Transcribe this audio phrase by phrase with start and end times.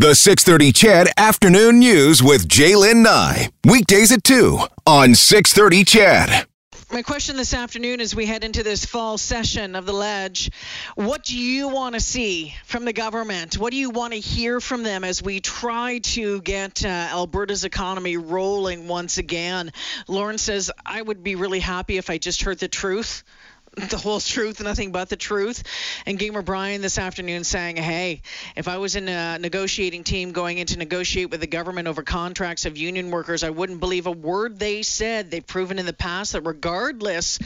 [0.00, 3.50] The 630 CHED Afternoon News with J'lyn Nye.
[3.66, 6.46] Weekdays at 2 on 630 CHED.
[6.90, 10.50] My question this afternoon as we head into this fall session of the Ledge,
[10.94, 13.58] what do you want to see from the government?
[13.58, 17.64] What do you want to hear from them as we try to get uh, Alberta's
[17.64, 19.70] economy rolling once again?
[20.08, 23.22] Lauren says, I would be really happy if I just heard the truth
[23.76, 25.62] the whole truth, nothing but the truth.
[26.04, 28.22] And Gamer Brian this afternoon saying, hey,
[28.56, 32.02] if I was in a negotiating team going in to negotiate with the government over
[32.02, 35.30] contracts of union workers, I wouldn't believe a word they said.
[35.30, 37.38] They've proven in the past that regardless,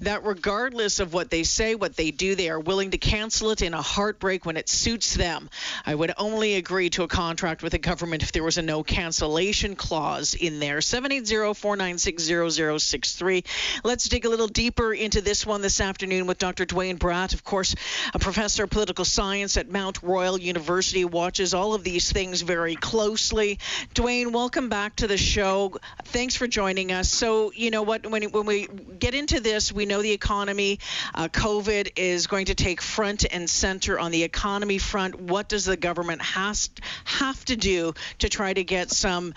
[0.00, 3.60] that regardless of what they say, what they do, they are willing to cancel it
[3.60, 5.50] in a heartbreak when it suits them.
[5.84, 8.84] I would only agree to a contract with the government if there was a no
[8.84, 10.78] cancellation clause in there.
[10.78, 13.44] 780-496-0063.
[13.82, 16.64] Let's dig a little deeper into this one this afternoon with Dr.
[16.64, 17.74] Duane Bratt, of course,
[18.14, 22.74] a professor of political science at Mount Royal University, watches all of these things very
[22.74, 23.58] closely.
[23.94, 25.76] Duane, welcome back to the show.
[26.04, 27.08] Thanks for joining us.
[27.08, 28.66] So, you know what, when, when we
[28.98, 30.78] get into this, we know the economy,
[31.14, 35.20] uh, COVID is going to take front and center on the economy front.
[35.20, 36.70] What does the government has,
[37.04, 39.34] have to do to try to get some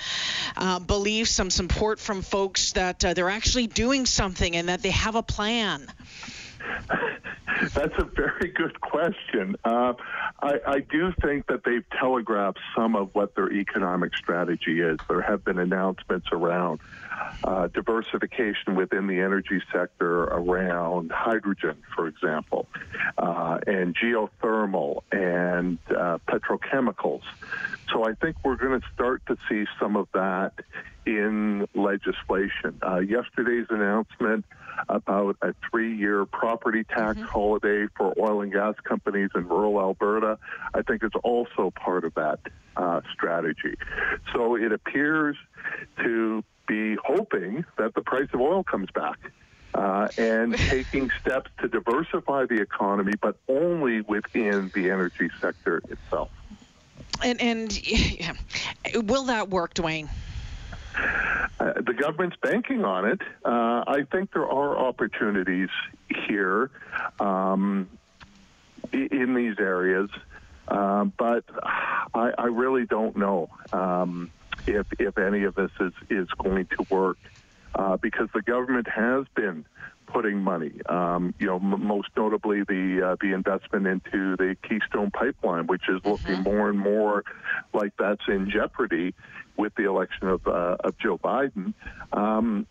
[0.57, 4.91] uh, belief, some support from folks that uh, they're actually doing something and that they
[4.91, 5.87] have a plan?
[7.73, 9.55] That's a very good question.
[9.63, 9.93] Uh,
[10.41, 14.97] I, I, do think that they've telegraphed some of what their economic strategy is.
[15.07, 16.79] There have been announcements around
[17.43, 22.67] uh, diversification within the energy sector around hydrogen, for example,
[23.17, 27.23] uh, and geothermal and uh, petrochemicals.
[27.91, 30.53] So I think we're going to start to see some of that
[31.05, 32.79] in legislation.
[32.85, 34.45] Uh, yesterday's announcement
[34.89, 37.27] about a three-year property tax mm-hmm.
[37.27, 40.37] holiday for oil and gas companies in rural Alberta,
[40.73, 42.39] I think is also part of that
[42.75, 43.75] uh, strategy.
[44.33, 45.37] So it appears
[46.03, 49.19] to be hoping that the price of oil comes back.
[49.73, 56.29] Uh, and taking steps to diversify the economy, but only within the energy sector itself.
[57.21, 57.77] And, and
[59.03, 60.09] will that work, Duane?
[61.59, 63.21] Uh, the government's banking on it.
[63.43, 65.69] Uh, I think there are opportunities
[66.27, 66.69] here
[67.19, 67.89] um,
[68.91, 70.09] in these areas,
[70.67, 71.43] uh, but
[72.13, 74.31] I, I, really don't know um,
[74.67, 77.17] if, if any of this is, is going to work
[77.75, 79.65] uh, because the government has been
[80.07, 80.71] putting money.
[80.87, 85.83] Um, you know, m- most notably the uh, the investment into the Keystone Pipeline, which
[85.89, 86.43] is looking mm-hmm.
[86.43, 87.23] more and more
[87.73, 89.13] like that's in jeopardy
[89.57, 91.73] with the election of uh, of Joe Biden.
[92.13, 92.67] Um,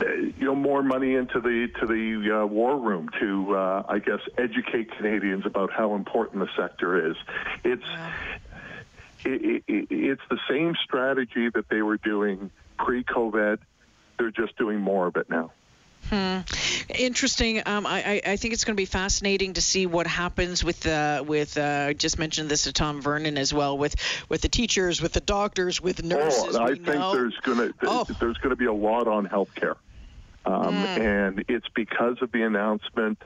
[0.00, 4.20] you know, more money into the to the uh, war room to, uh, I guess,
[4.38, 7.16] educate Canadians about how important the sector is.
[7.64, 8.12] It's yeah.
[9.24, 13.58] It, it, it's the same strategy that they were doing pre-COVID.
[14.18, 15.52] They're just doing more of it now.
[16.10, 16.40] Hmm.
[16.88, 17.62] Interesting.
[17.64, 21.24] Um, I, I think it's going to be fascinating to see what happens with the
[21.26, 21.56] with.
[21.56, 23.94] Uh, I just mentioned this to Tom Vernon as well with
[24.28, 26.56] with the teachers, with the doctors, with nurses.
[26.56, 27.14] Oh, I think know.
[27.14, 28.04] there's going to oh.
[28.18, 29.76] there's going to be a lot on healthcare,
[30.44, 30.98] um, mm.
[30.98, 33.22] and it's because of the announcement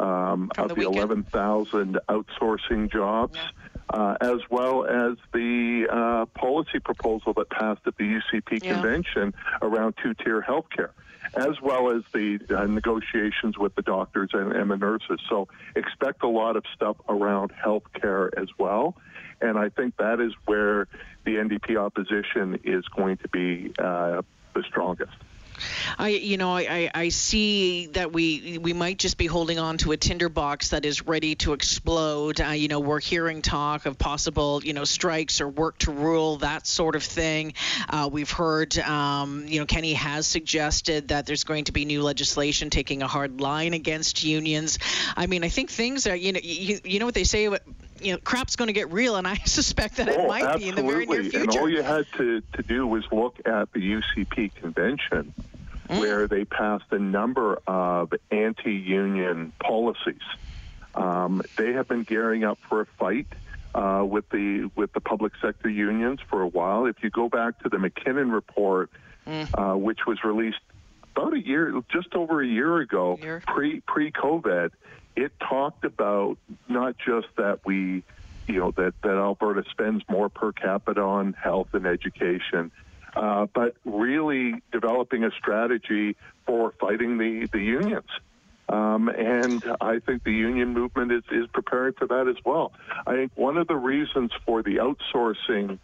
[0.00, 3.36] um, of the, the 11,000 outsourcing jobs.
[3.36, 3.67] Yeah.
[3.90, 8.74] Uh, as well as the uh, policy proposal that passed at the UCP yeah.
[8.74, 9.32] convention
[9.62, 10.90] around two-tier healthcare
[11.34, 15.20] as well as the uh, negotiations with the doctors and, and, the nurses.
[15.28, 18.96] So expect a lot of stuff around healthcare as well.
[19.40, 20.88] And I think that is where
[21.24, 24.22] the NDP opposition is going to be uh,
[24.54, 25.12] the strongest.
[25.98, 29.92] I, you know, I, I see that we we might just be holding on to
[29.92, 32.40] a tinderbox that is ready to explode.
[32.40, 36.38] Uh, you know, we're hearing talk of possible, you know, strikes or work to rule,
[36.38, 37.54] that sort of thing.
[37.88, 42.02] Uh, we've heard, um, you know, Kenney has suggested that there's going to be new
[42.02, 44.78] legislation taking a hard line against unions.
[45.16, 47.48] I mean, I think things are, you know, you, you know what they say
[48.00, 50.64] you know, crap's going to get real, and I suspect that it oh, might absolutely.
[50.64, 51.40] be in the very near future.
[51.40, 55.32] And all you had to, to do was look at the UCP convention,
[55.88, 56.00] mm.
[56.00, 60.22] where they passed a number of anti-union policies.
[60.94, 63.26] Um, they have been gearing up for a fight.
[63.74, 66.86] Uh, with the with the public sector unions for a while.
[66.86, 68.90] If you go back to the MacKinnon report,
[69.26, 69.46] mm.
[69.56, 70.58] uh, which was released
[71.18, 73.42] about a year, just over a year ago, year.
[73.46, 74.70] pre pre COVID,
[75.18, 76.38] it talked about
[76.68, 78.04] not just that we,
[78.46, 82.70] you know, that, that Alberta spends more per capita on health and education,
[83.16, 86.14] uh, but really developing a strategy
[86.46, 88.08] for fighting the, the unions.
[88.68, 92.72] Um, and I think the union movement is, is preparing for that as well.
[93.04, 95.78] I think one of the reasons for the outsourcing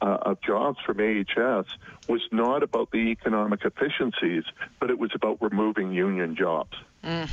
[0.00, 1.66] uh, of jobs from AHS
[2.08, 4.44] was not about the economic efficiencies,
[4.80, 6.76] but it was about removing union jobs.
[7.04, 7.30] Mm.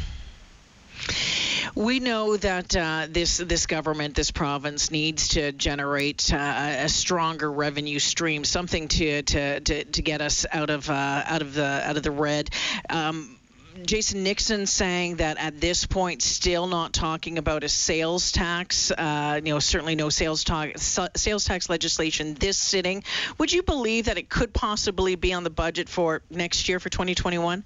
[1.76, 7.52] We know that uh, this this government, this province, needs to generate uh, a stronger
[7.52, 11.66] revenue stream, something to to, to, to get us out of uh, out of the
[11.66, 12.50] out of the red.
[12.90, 13.37] Um,
[13.86, 18.92] Jason Nixon saying that at this point, still not talking about a sales tax.
[18.92, 23.04] Uh, you know, certainly no sales tax sales tax legislation this sitting.
[23.38, 26.90] Would you believe that it could possibly be on the budget for next year for
[26.90, 27.64] 2021?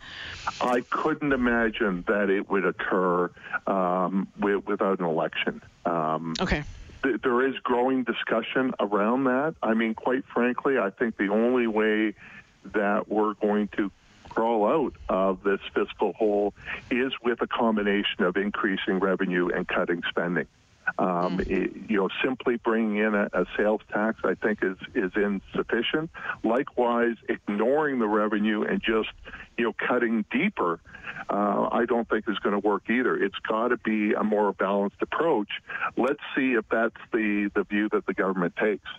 [0.59, 3.31] I couldn't imagine that it would occur
[3.67, 5.61] um, without an election.
[5.85, 6.63] Um, okay
[7.03, 9.55] there is growing discussion around that.
[9.63, 12.13] I mean, quite frankly, I think the only way
[12.73, 13.91] that we're going to
[14.33, 16.53] crawl out of this fiscal hole
[16.89, 20.47] is with a combination of increasing revenue and cutting spending.
[20.97, 21.41] Um, mm.
[21.41, 26.09] it, you know, simply bringing in a, a, sales tax, I think, is is insufficient.
[26.43, 29.09] Likewise, ignoring the revenue and just
[29.57, 30.79] you know cutting deeper,
[31.29, 33.15] uh, I don't think is going to work either.
[33.15, 35.49] It's got to be a more balanced approach.
[35.97, 38.89] Let's see if that's the the view that the government takes.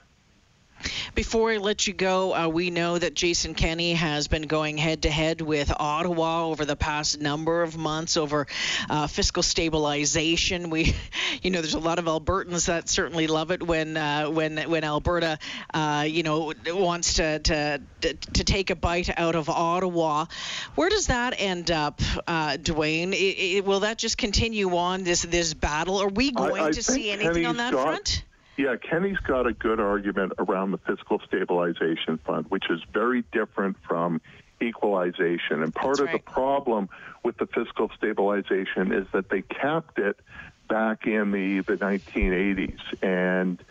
[1.14, 5.02] Before I let you go, uh, we know that Jason Kenney has been going head
[5.02, 8.46] to head with Ottawa over the past number of months over
[8.88, 10.70] uh, fiscal stabilization.
[10.70, 10.94] We,
[11.42, 14.84] you know, there's a lot of Albertans that certainly love it when uh, when when
[14.84, 15.38] Alberta,
[15.74, 20.26] uh, you know, wants to, to to take a bite out of Ottawa.
[20.74, 23.12] Where does that end up, uh, Duane?
[23.12, 25.98] It, it, will that just continue on this this battle?
[25.98, 28.24] Are we going I, I to see anything Kenney's on that got- front?
[28.56, 33.76] Yeah, Kenney's got a good argument around the fiscal stabilization fund, which is very different
[33.88, 34.20] from
[34.60, 35.62] equalization.
[35.62, 36.24] And part That's of right.
[36.24, 36.88] the problem
[37.22, 40.20] with the fiscal stabilization is that they capped it
[40.68, 42.78] back in the, the 1980s.
[43.02, 43.62] And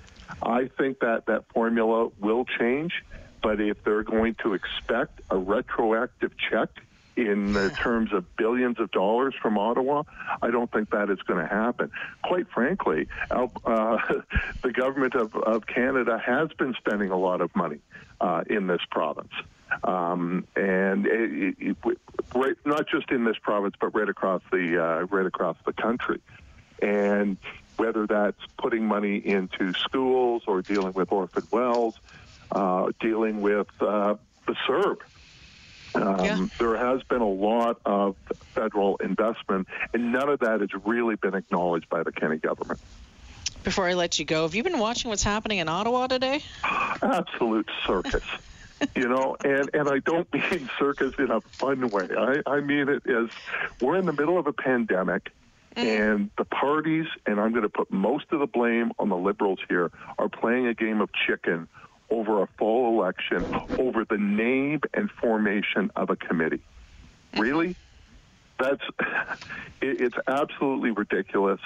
[0.41, 3.03] I think that that formula will change.
[3.43, 6.69] But if they're going to expect a retroactive check
[7.15, 10.03] in the terms of billions of dollars from Ottawa,
[10.41, 11.91] I don't think that is going to happen.
[12.23, 13.47] Quite frankly, uh,
[14.63, 17.79] the government of, of Canada has been spending a lot of money
[18.19, 19.31] uh, in this province.
[19.83, 21.97] Um, and it, it, it,
[22.35, 26.19] right, not just in this province, but right across the uh, right across the country.
[26.81, 27.37] And
[27.77, 31.99] whether that's putting money into schools or dealing with orphan wells,
[32.51, 34.15] uh, dealing with uh,
[34.45, 34.97] the CERB,
[35.95, 36.47] um, yeah.
[36.57, 38.15] There has been a lot of
[38.53, 42.79] federal investment, and none of that has really been acknowledged by the Kenney government.
[43.63, 46.43] Before I let you go, have you been watching what's happening in Ottawa today?
[46.63, 48.23] Absolute circus.
[48.95, 52.07] you know, and, and I don't mean circus in a fun way.
[52.17, 53.29] I, I mean it as
[53.79, 55.31] we're in the middle of a pandemic.
[55.75, 55.83] Mm.
[55.83, 59.59] And the parties, and I'm going to put most of the blame on the liberals
[59.69, 61.69] here, are playing a game of chicken
[62.11, 63.43] over a full election
[63.79, 66.61] over the name and formation of a committee.
[67.37, 67.75] Really?
[68.59, 68.83] That's
[69.81, 71.61] it, it's absolutely ridiculous,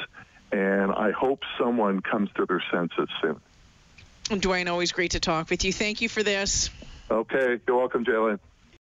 [0.51, 4.39] and I hope someone comes to their senses soon.
[4.39, 5.74] Duane, always great to talk with you.
[5.74, 6.69] Thank you for this.
[7.12, 8.39] Okay, you're welcome, J'lyn.